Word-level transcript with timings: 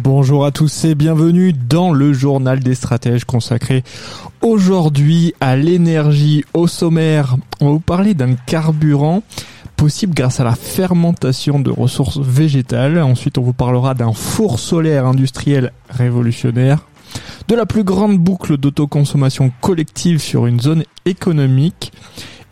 Bonjour 0.00 0.44
à 0.46 0.52
tous 0.52 0.84
et 0.84 0.94
bienvenue 0.94 1.52
dans 1.52 1.92
le 1.92 2.12
journal 2.12 2.60
des 2.60 2.76
stratèges 2.76 3.24
consacré 3.24 3.82
aujourd'hui 4.42 5.34
à 5.40 5.56
l'énergie 5.56 6.44
au 6.54 6.68
sommaire. 6.68 7.34
On 7.60 7.66
va 7.66 7.72
vous 7.72 7.80
parler 7.80 8.14
d'un 8.14 8.34
carburant 8.34 9.24
possible 9.76 10.14
grâce 10.14 10.38
à 10.38 10.44
la 10.44 10.54
fermentation 10.54 11.58
de 11.58 11.72
ressources 11.72 12.18
végétales. 12.18 13.00
Ensuite, 13.00 13.38
on 13.38 13.42
vous 13.42 13.52
parlera 13.52 13.94
d'un 13.94 14.12
four 14.12 14.60
solaire 14.60 15.04
industriel 15.04 15.72
révolutionnaire, 15.90 16.86
de 17.48 17.56
la 17.56 17.66
plus 17.66 17.82
grande 17.82 18.18
boucle 18.18 18.56
d'autoconsommation 18.56 19.50
collective 19.60 20.20
sur 20.20 20.46
une 20.46 20.60
zone 20.60 20.84
économique 21.06 21.92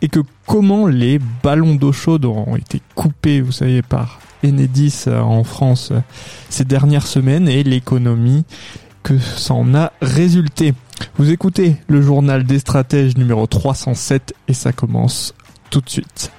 et 0.01 0.09
que 0.09 0.19
comment 0.45 0.87
les 0.87 1.19
ballons 1.43 1.75
d'eau 1.75 1.91
chaude 1.91 2.25
ont 2.25 2.55
été 2.55 2.81
coupés, 2.95 3.41
vous 3.41 3.51
savez, 3.51 3.81
par 3.81 4.19
Enedis 4.43 5.05
euh, 5.07 5.19
en 5.19 5.43
France 5.43 5.89
euh, 5.91 5.99
ces 6.49 6.65
dernières 6.65 7.07
semaines 7.07 7.47
et 7.47 7.63
l'économie 7.63 8.45
que 9.03 9.17
ça 9.17 9.53
en 9.53 9.73
a 9.73 9.93
résulté. 10.01 10.73
Vous 11.17 11.31
écoutez 11.31 11.77
le 11.87 12.01
journal 12.01 12.43
des 12.43 12.59
stratèges 12.59 13.17
numéro 13.17 13.47
307 13.47 14.35
et 14.47 14.53
ça 14.53 14.73
commence 14.73 15.33
tout 15.69 15.81
de 15.81 15.89
suite. 15.89 16.31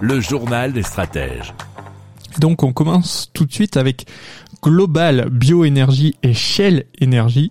Le 0.00 0.20
journal 0.20 0.72
des 0.72 0.82
stratèges. 0.82 1.52
Donc 2.38 2.62
on 2.62 2.72
commence 2.72 3.30
tout 3.34 3.44
de 3.44 3.52
suite 3.52 3.76
avec 3.76 4.06
Global 4.62 5.28
Bioénergie 5.30 6.14
et 6.22 6.34
Shell 6.34 6.84
Energy 7.02 7.50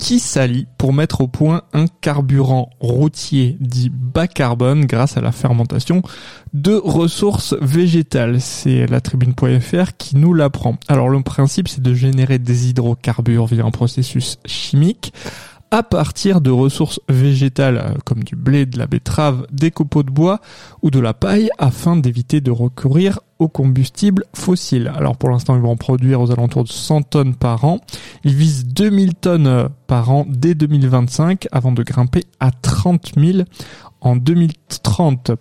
qui 0.00 0.18
s'allient 0.18 0.66
pour 0.76 0.92
mettre 0.92 1.20
au 1.20 1.28
point 1.28 1.62
un 1.72 1.86
carburant 1.86 2.70
routier 2.80 3.56
dit 3.60 3.90
bas 3.90 4.26
carbone 4.26 4.86
grâce 4.86 5.16
à 5.16 5.20
la 5.20 5.32
fermentation 5.32 6.02
de 6.52 6.74
ressources 6.74 7.54
végétales. 7.60 8.40
C'est 8.40 8.86
la 8.86 9.00
tribune.fr 9.00 9.96
qui 9.96 10.16
nous 10.16 10.34
l'apprend. 10.34 10.78
Alors 10.88 11.08
le 11.08 11.22
principe 11.22 11.68
c'est 11.68 11.82
de 11.82 11.94
générer 11.94 12.38
des 12.38 12.70
hydrocarbures 12.70 13.46
via 13.46 13.64
un 13.64 13.70
processus 13.70 14.38
chimique 14.46 15.12
à 15.70 15.82
partir 15.82 16.40
de 16.40 16.50
ressources 16.50 17.00
végétales 17.08 17.78
euh, 17.78 17.94
comme 18.04 18.22
du 18.22 18.36
blé, 18.36 18.64
de 18.64 18.78
la 18.78 18.86
betterave, 18.86 19.44
des 19.50 19.72
copeaux 19.72 20.04
de 20.04 20.10
bois 20.10 20.40
ou 20.82 20.90
de 20.90 21.00
la 21.00 21.14
paille 21.14 21.50
afin 21.58 21.96
d'éviter 21.96 22.40
de 22.40 22.52
recourir 22.52 23.18
aux 23.38 23.48
combustibles 23.48 24.24
fossiles. 24.34 24.92
Alors 24.96 25.16
pour 25.16 25.30
l'instant, 25.30 25.56
ils 25.56 25.62
vont 25.62 25.72
en 25.72 25.76
produire 25.76 26.20
aux 26.20 26.30
alentours 26.30 26.64
de 26.64 26.68
100 26.68 27.02
tonnes 27.02 27.34
par 27.34 27.64
an. 27.64 27.80
Ils 28.24 28.34
visent 28.34 28.66
2000 28.66 29.14
tonnes 29.14 29.46
euh, 29.46 29.68
par 29.86 30.10
an 30.10 30.26
dès 30.28 30.54
2025 30.54 31.48
avant 31.52 31.72
de 31.72 31.82
grimper 31.82 32.24
à 32.40 32.50
30 32.50 33.12
000 33.16 33.38
en 34.00 34.16
2030. 34.16 35.32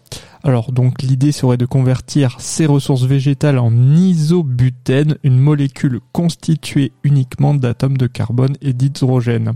Alors 0.44 0.72
donc 0.72 1.02
l'idée 1.02 1.32
serait 1.32 1.58
de 1.58 1.66
convertir 1.66 2.38
ces 2.40 2.66
ressources 2.66 3.04
végétales 3.04 3.60
en 3.60 3.72
isobutène, 3.94 5.18
une 5.24 5.38
molécule 5.38 6.00
constituée 6.12 6.94
uniquement 7.04 7.54
d'atomes 7.54 7.98
de 7.98 8.08
carbone 8.08 8.56
et 8.62 8.74
d'hydrogène. 8.74 9.54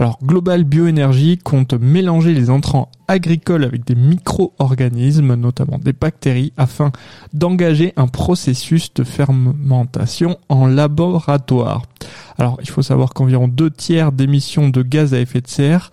Alors 0.00 0.18
Global 0.24 0.64
Bioénergie 0.64 1.36
compte 1.36 1.74
mélanger 1.74 2.32
les 2.32 2.48
entrants 2.48 2.90
agricoles 3.06 3.64
avec 3.64 3.84
des 3.84 3.94
micro-organismes, 3.94 5.34
notamment 5.34 5.76
des 5.76 5.92
bactéries, 5.92 6.54
afin 6.56 6.90
d'engager 7.34 7.92
un 7.96 8.06
processus 8.06 8.94
de 8.94 9.04
fermentation 9.04 10.38
en 10.48 10.66
laboratoire. 10.66 11.82
Alors 12.38 12.56
il 12.62 12.70
faut 12.70 12.80
savoir 12.80 13.12
qu'environ 13.12 13.46
deux 13.46 13.70
tiers 13.70 14.10
d'émissions 14.10 14.70
de 14.70 14.80
gaz 14.80 15.12
à 15.12 15.20
effet 15.20 15.42
de 15.42 15.48
serre 15.48 15.90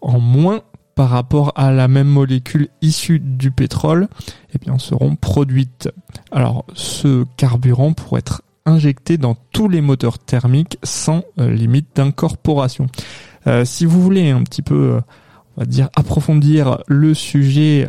en 0.00 0.20
moins 0.20 0.62
par 0.94 1.10
rapport 1.10 1.52
à 1.54 1.70
la 1.70 1.86
même 1.86 2.08
molécule 2.08 2.68
issue 2.80 3.20
du 3.20 3.50
pétrole, 3.50 4.08
eh 4.54 4.58
bien, 4.58 4.78
seront 4.78 5.16
produites. 5.16 5.90
Alors, 6.32 6.64
ce 6.74 7.24
carburant 7.36 7.92
pourrait 7.92 8.20
être 8.20 8.42
injecté 8.66 9.16
dans 9.16 9.36
tous 9.52 9.68
les 9.68 9.80
moteurs 9.80 10.18
thermiques 10.18 10.78
sans 10.82 11.24
euh, 11.38 11.50
limite 11.50 11.88
d'incorporation. 11.96 12.86
Euh, 13.46 13.64
si 13.64 13.86
vous 13.86 14.02
voulez 14.02 14.30
un 14.30 14.42
petit 14.42 14.62
peu, 14.62 14.94
euh, 14.94 15.00
on 15.56 15.60
va 15.60 15.66
dire, 15.66 15.88
approfondir 15.96 16.78
le 16.86 17.14
sujet 17.14 17.88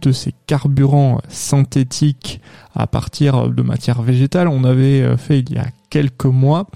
de 0.00 0.12
ces 0.12 0.32
carburants 0.46 1.20
synthétiques 1.28 2.40
à 2.74 2.86
partir 2.86 3.48
de 3.48 3.62
matières 3.62 4.02
végétales, 4.02 4.48
on 4.48 4.64
avait 4.64 5.02
euh, 5.02 5.16
fait 5.16 5.40
il 5.40 5.52
y 5.52 5.58
a 5.58 5.66
quelques 5.90 6.24
mois 6.24 6.66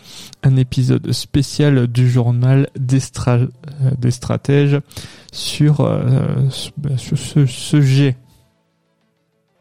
un 0.43 0.57
épisode 0.57 1.11
spécial 1.13 1.87
du 1.87 2.09
journal 2.09 2.69
des, 2.79 3.01
stratèges 3.01 4.81
sur, 5.33 5.77
sur 6.97 7.19
ce 7.19 7.47
sujet. 7.47 8.17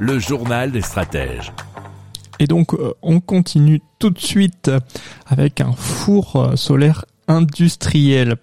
Le 0.00 0.18
journal 0.18 0.70
des 0.70 0.80
stratèges. 0.80 1.52
Et 2.38 2.46
donc 2.46 2.74
euh, 2.74 2.94
on 3.02 3.20
continue 3.20 3.82
tout 3.98 4.10
de 4.10 4.18
suite 4.18 4.70
avec 5.26 5.60
un 5.60 5.72
four 5.72 6.36
euh, 6.36 6.56
solaire 6.56 7.04
industriel. 7.26 8.36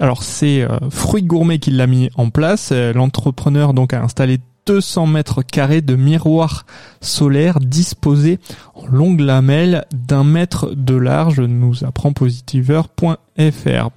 Alors 0.00 0.22
c'est 0.22 0.62
euh, 0.62 0.78
Fruit 0.90 1.22
Gourmet 1.22 1.58
qui 1.58 1.70
l'a 1.70 1.86
mis 1.86 2.10
en 2.16 2.30
place. 2.30 2.72
L'entrepreneur 2.72 3.74
donc 3.74 3.92
a 3.92 4.02
installé 4.02 4.38
200 4.66 5.06
mètres 5.06 5.42
carrés 5.42 5.82
de 5.82 5.96
miroirs 5.96 6.66
solaires 7.00 7.60
disposés 7.60 8.38
en 8.74 8.86
longues 8.86 9.20
lamelles 9.20 9.84
d'un 9.92 10.24
mètre 10.24 10.74
de 10.74 10.94
large, 10.94 11.40
nous 11.40 11.84
apprend 11.84 12.12
positiveur.fr. 12.12 13.90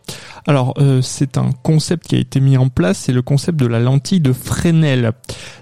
Alors 0.46 0.74
euh, 0.78 1.02
c'est 1.02 1.38
un 1.38 1.52
concept 1.64 2.08
qui 2.08 2.16
a 2.16 2.20
été 2.20 2.40
mis 2.40 2.58
en 2.58 2.70
place, 2.70 3.00
c'est 3.00 3.14
le 3.14 3.22
concept 3.22 3.60
de 3.60 3.66
la 3.66 3.80
lentille 3.80 4.22
de 4.22 4.34
Fresnel. 4.34 5.12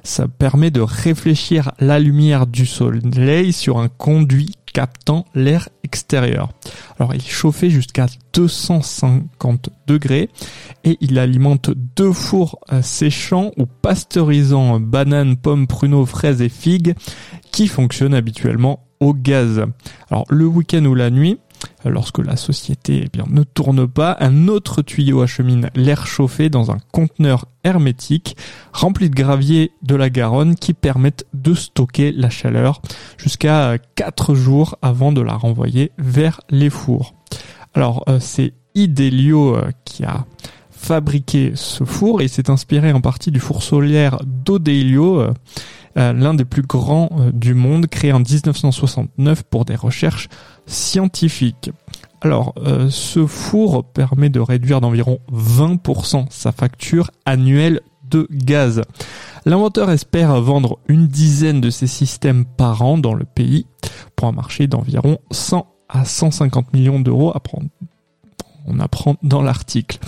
Ça 0.03 0.27
permet 0.27 0.71
de 0.71 0.81
réfléchir 0.81 1.71
la 1.79 1.99
lumière 1.99 2.45
du 2.47 2.65
soleil 2.65 3.53
sur 3.53 3.79
un 3.79 3.87
conduit 3.87 4.55
captant 4.75 5.23
l'air 5.33 5.69
extérieur. 5.85 6.49
Alors 6.99 7.13
il 7.13 7.21
est 7.21 7.29
chauffé 7.29 7.69
jusqu'à 7.69 8.07
250 8.33 9.69
degrés 9.87 10.29
et 10.83 10.97
il 10.99 11.17
alimente 11.17 11.69
deux 11.95 12.11
fours 12.11 12.59
euh, 12.73 12.81
séchants 12.81 13.51
ou 13.55 13.67
pasteurisant 13.67 14.81
bananes, 14.81 15.37
pommes, 15.37 15.65
pruneaux, 15.65 16.05
fraises 16.05 16.41
et 16.41 16.49
figues 16.49 16.93
qui 17.53 17.69
fonctionnent 17.69 18.13
habituellement 18.13 18.85
au 18.99 19.13
gaz. 19.13 19.63
Alors 20.11 20.25
le 20.29 20.45
week-end 20.45 20.83
ou 20.83 20.93
la 20.93 21.09
nuit, 21.09 21.39
lorsque 21.83 22.19
la 22.19 22.35
société 22.35 23.03
eh 23.05 23.09
bien, 23.11 23.25
ne 23.29 23.43
tourne 23.43 23.87
pas, 23.87 24.17
un 24.19 24.47
autre 24.47 24.81
tuyau 24.81 25.21
achemine 25.21 25.69
l'air 25.75 26.07
chauffé 26.07 26.49
dans 26.49 26.71
un 26.71 26.77
conteneur 26.91 27.45
hermétique 27.63 28.37
rempli 28.73 29.09
de 29.09 29.15
gravier 29.15 29.71
de 29.81 29.95
la 29.95 30.09
Garonne 30.09 30.55
qui 30.55 30.73
permettent 30.73 31.25
de 31.33 31.53
stocker 31.53 32.11
la 32.11 32.29
chaleur 32.29 32.81
jusqu'à 33.17 33.77
4 33.95 34.35
jours 34.35 34.77
avant 34.81 35.11
de 35.11 35.21
la 35.21 35.33
renvoyer 35.33 35.91
vers 35.97 36.41
les 36.49 36.69
fours. 36.69 37.15
Alors 37.73 38.03
euh, 38.07 38.19
c'est 38.19 38.53
Idelio 38.75 39.55
euh, 39.55 39.71
qui 39.83 40.03
a 40.03 40.25
fabriqué 40.69 41.53
ce 41.55 41.83
four 41.83 42.21
et 42.21 42.27
s'est 42.27 42.49
inspiré 42.49 42.91
en 42.91 43.01
partie 43.01 43.31
du 43.31 43.39
four 43.39 43.63
solaire 43.63 44.19
d'Odelio, 44.23 45.19
euh, 45.19 45.33
l'un 45.95 46.33
des 46.33 46.45
plus 46.45 46.61
grands 46.61 47.09
du 47.33 47.53
monde, 47.53 47.87
créé 47.87 48.11
en 48.11 48.19
1969 48.19 49.43
pour 49.43 49.65
des 49.65 49.75
recherches 49.75 50.27
scientifiques. 50.65 51.71
Alors, 52.25 52.55
euh, 52.57 52.89
ce 52.89 53.27
four 53.27 53.83
permet 53.83 54.29
de 54.29 54.39
réduire 54.39 54.81
d'environ 54.81 55.19
20% 55.31 56.25
sa 56.31 56.51
facture 56.51 57.11
annuelle 57.25 57.81
de 58.09 58.27
gaz. 58.31 58.81
L'inventeur 59.45 59.91
espère 59.91 60.41
vendre 60.41 60.79
une 60.87 61.07
dizaine 61.07 61.61
de 61.61 61.69
ces 61.69 61.85
systèmes 61.85 62.45
par 62.45 62.81
an 62.81 62.97
dans 62.97 63.13
le 63.13 63.25
pays 63.25 63.67
pour 64.15 64.27
un 64.27 64.31
marché 64.31 64.65
d'environ 64.65 65.19
100 65.29 65.67
à 65.87 66.03
150 66.03 66.73
millions 66.73 66.99
d'euros 66.99 67.31
à 67.35 67.39
prendre 67.39 67.67
on 68.67 68.79
apprend 68.79 69.15
dans 69.23 69.41
l'article. 69.41 69.99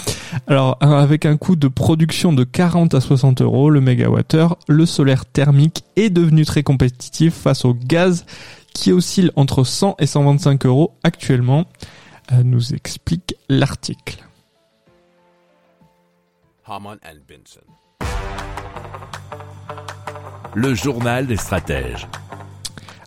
Alors, 0.48 0.78
avec 0.82 1.26
un 1.26 1.38
coût 1.38 1.56
de 1.56 1.68
production 1.68 2.34
de 2.34 2.44
40 2.44 2.94
à 2.94 3.02
60 3.02 3.42
euros 3.42 3.70
le 3.70 3.82
mégawattheure, 3.82 4.58
le 4.68 4.86
solaire 4.86 5.26
thermique 5.26 5.84
est 5.96 6.10
devenu 6.10 6.46
très 6.46 6.64
compétitif 6.64 7.34
face 7.34 7.66
au 7.66 7.74
gaz 7.74 8.26
qui 8.74 8.92
oscille 8.92 9.32
entre 9.36 9.64
100 9.64 9.96
et 10.00 10.06
125 10.06 10.66
euros 10.66 10.94
actuellement, 11.04 11.66
euh, 12.32 12.44
nous 12.44 12.74
explique 12.74 13.36
l'article. 13.50 14.24
Le 20.54 20.74
journal 20.76 21.26
des 21.26 21.38
stratèges. 21.38 22.08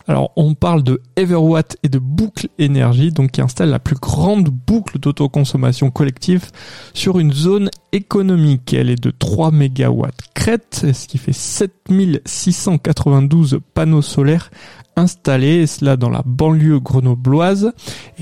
Alors 0.09 0.33
on 0.37 0.55
parle 0.55 0.83
de 0.83 1.03
Everwatt 1.17 1.77
et 1.83 1.89
de 1.89 1.99
Boucle 1.99 2.49
Énergie, 2.59 3.13
donc 3.13 3.33
qui 3.33 3.41
installe 3.41 3.71
la 3.71 3.79
plus 3.79 3.97
grande 3.97 4.49
boucle 4.49 4.99
d'autoconsommation 4.99 5.91
collective 5.91 6.51
sur 6.95 7.19
une 7.19 7.33
zone 7.33 7.71
économique. 7.93 8.73
Elle 8.73 8.91
est 8.91 9.03
de 9.03 9.11
3 9.11 9.51
MW 9.51 10.07
crête, 10.35 10.87
ce 10.95 11.07
qui 11.07 11.19
fait 11.19 11.35
7692 11.35 13.61
panneaux 13.75 14.03
solaires 14.03 14.51
installés, 14.97 15.67
cela 15.67 15.97
dans 15.97 16.11
la 16.11 16.23
banlieue 16.25 16.81
grenobloise, 16.81 17.73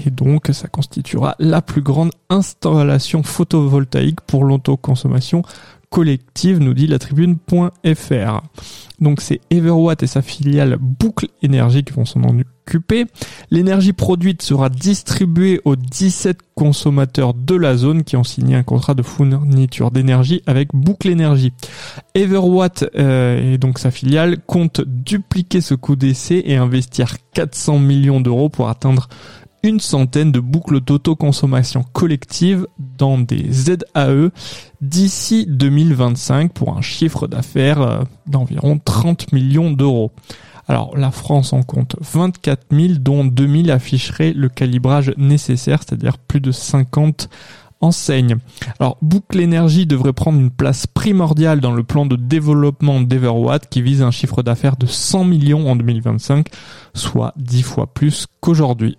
et 0.04 0.10
donc 0.10 0.48
ça 0.52 0.68
constituera 0.68 1.34
la 1.38 1.62
plus 1.62 1.82
grande 1.82 2.10
installation 2.28 3.22
photovoltaïque 3.22 4.20
pour 4.22 4.44
l'autoconsommation 4.44 5.42
collective, 5.90 6.58
nous 6.58 6.74
dit 6.74 6.86
la 6.86 6.98
tribune.fr. 6.98 8.42
Donc 9.00 9.20
c'est 9.20 9.40
Everwatt 9.50 10.02
et 10.02 10.06
sa 10.06 10.22
filiale 10.22 10.76
Boucle 10.80 11.28
Énergie 11.42 11.84
qui 11.84 11.92
vont 11.92 12.04
s'en 12.04 12.20
occuper. 12.22 13.06
L'énergie 13.50 13.92
produite 13.92 14.42
sera 14.42 14.68
distribuée 14.68 15.60
aux 15.64 15.76
17 15.76 16.38
consommateurs 16.54 17.32
de 17.32 17.54
la 17.54 17.76
zone 17.76 18.02
qui 18.02 18.16
ont 18.16 18.24
signé 18.24 18.56
un 18.56 18.64
contrat 18.64 18.94
de 18.94 19.02
fourniture 19.02 19.92
d'énergie 19.92 20.42
avec 20.46 20.70
Boucle 20.74 21.08
Énergie. 21.08 21.52
Everwatt 22.14 22.84
euh, 22.96 23.54
et 23.54 23.58
donc 23.58 23.78
sa 23.78 23.92
filiale 23.92 24.38
compte 24.46 24.80
dupliquer 24.80 25.60
ce 25.60 25.74
coût 25.74 25.94
d'essai 25.94 26.42
et 26.44 26.56
investir 26.56 27.16
400 27.34 27.78
millions 27.78 28.20
d'euros 28.20 28.48
pour 28.48 28.68
atteindre 28.68 29.08
une 29.62 29.80
centaine 29.80 30.32
de 30.32 30.40
boucles 30.40 30.80
d'autoconsommation 30.80 31.84
collective 31.92 32.66
dans 32.78 33.18
des 33.18 33.50
ZAE 33.50 34.30
d'ici 34.80 35.46
2025 35.48 36.52
pour 36.52 36.76
un 36.76 36.80
chiffre 36.80 37.26
d'affaires 37.26 37.82
euh, 37.82 38.02
d'environ 38.26 38.78
30 38.78 39.32
millions 39.32 39.70
d'euros. 39.70 40.12
Alors 40.68 40.96
la 40.96 41.10
France 41.10 41.52
en 41.52 41.62
compte 41.62 41.96
24 42.00 42.66
000 42.70 42.94
dont 43.00 43.24
2 43.24 43.62
000 43.64 43.70
afficheraient 43.70 44.34
le 44.34 44.48
calibrage 44.48 45.12
nécessaire, 45.16 45.80
c'est-à-dire 45.82 46.18
plus 46.18 46.40
de 46.40 46.52
50 46.52 47.28
enseignes. 47.80 48.36
Alors 48.78 48.98
Boucle 49.02 49.40
Énergie 49.40 49.86
devrait 49.86 50.12
prendre 50.12 50.38
une 50.38 50.50
place 50.50 50.86
primordiale 50.86 51.60
dans 51.60 51.72
le 51.72 51.84
plan 51.84 52.06
de 52.06 52.16
développement 52.16 53.00
d'Everwatt 53.00 53.68
qui 53.68 53.82
vise 53.82 54.02
un 54.02 54.10
chiffre 54.10 54.42
d'affaires 54.42 54.76
de 54.76 54.86
100 54.86 55.24
millions 55.24 55.70
en 55.70 55.76
2025, 55.76 56.48
soit 56.94 57.32
10 57.36 57.62
fois 57.62 57.86
plus 57.86 58.26
qu'aujourd'hui. 58.40 58.98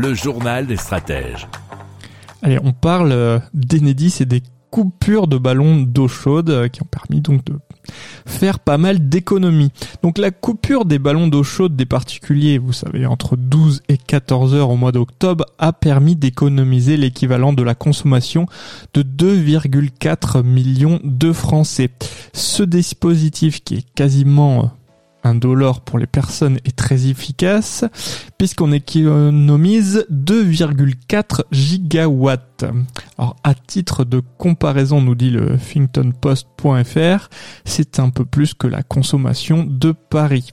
Le 0.00 0.14
journal 0.14 0.68
des 0.68 0.76
stratèges. 0.76 1.48
Allez, 2.42 2.60
on 2.62 2.72
parle 2.72 3.10
euh, 3.10 3.40
d'Enedis 3.52 4.18
et 4.20 4.26
des 4.26 4.44
coupures 4.70 5.26
de 5.26 5.38
ballons 5.38 5.82
d'eau 5.82 6.06
chaude 6.06 6.50
euh, 6.50 6.68
qui 6.68 6.82
ont 6.82 6.88
permis 6.88 7.20
donc 7.20 7.44
de 7.46 7.54
faire 8.24 8.60
pas 8.60 8.78
mal 8.78 9.08
d'économies. 9.08 9.72
Donc 10.04 10.18
la 10.18 10.30
coupure 10.30 10.84
des 10.84 11.00
ballons 11.00 11.26
d'eau 11.26 11.42
chaude 11.42 11.74
des 11.74 11.84
particuliers, 11.84 12.58
vous 12.58 12.72
savez, 12.72 13.06
entre 13.06 13.36
12 13.36 13.82
et 13.88 13.96
14 13.96 14.54
heures 14.54 14.70
au 14.70 14.76
mois 14.76 14.92
d'octobre, 14.92 15.46
a 15.58 15.72
permis 15.72 16.14
d'économiser 16.14 16.96
l'équivalent 16.96 17.52
de 17.52 17.64
la 17.64 17.74
consommation 17.74 18.46
de 18.94 19.02
2,4 19.02 20.44
millions 20.44 21.00
de 21.02 21.32
Français. 21.32 21.90
Ce 22.32 22.62
dispositif 22.62 23.64
qui 23.64 23.74
est 23.78 23.94
quasiment 23.96 24.70
dollar 25.34 25.80
pour 25.80 25.98
les 25.98 26.06
personnes 26.06 26.58
est 26.64 26.76
très 26.76 27.06
efficace 27.06 27.84
puisqu'on 28.38 28.72
économise 28.72 30.06
2,4 30.10 31.42
gigawatts. 31.50 32.64
Alors 33.18 33.36
à 33.44 33.54
titre 33.54 34.04
de 34.04 34.22
comparaison, 34.38 35.00
nous 35.00 35.14
dit 35.14 35.30
le 35.30 35.54
Huffingtonpost.fr, 35.54 37.28
c'est 37.64 37.98
un 37.98 38.10
peu 38.10 38.24
plus 38.24 38.54
que 38.54 38.66
la 38.66 38.82
consommation 38.82 39.64
de 39.64 39.92
Paris. 39.92 40.52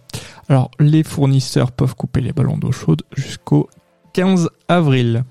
Alors 0.49 0.71
les 0.79 1.03
fournisseurs 1.03 1.71
peuvent 1.71 1.95
couper 1.95 2.21
les 2.21 2.33
ballons 2.33 2.57
d'eau 2.57 2.71
chaude 2.71 3.03
jusqu'au 3.15 3.69
15 4.13 4.49
avril. 4.67 5.23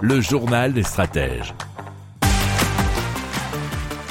Le 0.00 0.20
journal 0.20 0.72
des 0.72 0.82
stratèges. 0.82 1.54